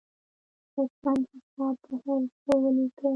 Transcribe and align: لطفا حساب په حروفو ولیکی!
لطفا 0.73 1.11
حساب 1.31 1.75
په 1.83 1.93
حروفو 2.03 2.53
ولیکی! 2.63 3.07